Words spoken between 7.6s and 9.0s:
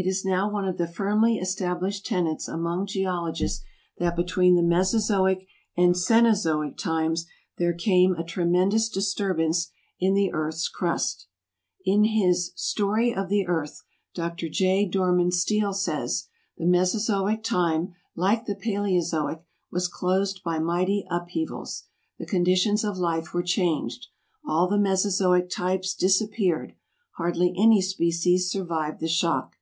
came a tremendous